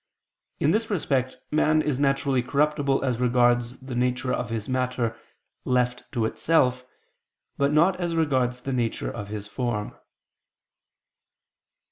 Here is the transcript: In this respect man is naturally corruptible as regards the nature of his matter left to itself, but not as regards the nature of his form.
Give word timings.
In 0.59 0.71
this 0.71 0.89
respect 0.89 1.37
man 1.51 1.79
is 1.83 1.99
naturally 1.99 2.41
corruptible 2.41 3.05
as 3.05 3.19
regards 3.19 3.77
the 3.81 3.93
nature 3.93 4.33
of 4.33 4.49
his 4.49 4.67
matter 4.67 5.15
left 5.63 6.11
to 6.13 6.25
itself, 6.25 6.83
but 7.55 7.71
not 7.71 7.97
as 7.99 8.15
regards 8.15 8.61
the 8.61 8.73
nature 8.73 9.11
of 9.11 9.27
his 9.27 9.45
form. 9.45 9.93